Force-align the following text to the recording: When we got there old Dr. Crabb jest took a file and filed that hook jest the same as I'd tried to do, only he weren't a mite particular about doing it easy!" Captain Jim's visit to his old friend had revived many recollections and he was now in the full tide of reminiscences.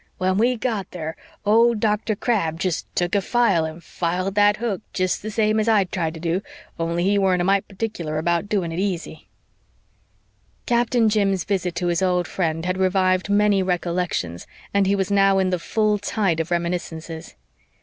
When 0.17 0.39
we 0.39 0.55
got 0.57 0.89
there 0.89 1.15
old 1.45 1.79
Dr. 1.79 2.15
Crabb 2.15 2.59
jest 2.59 2.87
took 2.95 3.13
a 3.13 3.21
file 3.21 3.65
and 3.65 3.83
filed 3.83 4.33
that 4.33 4.57
hook 4.57 4.81
jest 4.93 5.21
the 5.21 5.29
same 5.29 5.59
as 5.59 5.67
I'd 5.67 5.91
tried 5.91 6.15
to 6.15 6.19
do, 6.19 6.41
only 6.79 7.03
he 7.03 7.19
weren't 7.19 7.39
a 7.43 7.45
mite 7.45 7.67
particular 7.67 8.17
about 8.17 8.49
doing 8.49 8.71
it 8.71 8.79
easy!" 8.79 9.27
Captain 10.65 11.07
Jim's 11.07 11.43
visit 11.43 11.75
to 11.75 11.85
his 11.85 12.01
old 12.01 12.27
friend 12.27 12.65
had 12.65 12.79
revived 12.79 13.29
many 13.29 13.61
recollections 13.61 14.47
and 14.73 14.87
he 14.87 14.95
was 14.95 15.11
now 15.11 15.37
in 15.37 15.51
the 15.51 15.59
full 15.59 15.99
tide 15.99 16.39
of 16.39 16.49
reminiscences. 16.49 17.35